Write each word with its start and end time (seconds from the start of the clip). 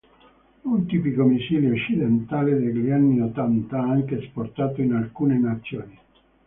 Un 0.63 0.87
tipico 0.87 1.25
missile 1.25 1.69
occidentale 1.69 2.57
degli 2.57 2.89
anni 2.89 3.21
ottanta, 3.21 3.81
anche 3.81 4.17
esportato 4.17 4.81
in 4.81 4.93
alcune 4.93 5.37
nazioni. 5.37 5.95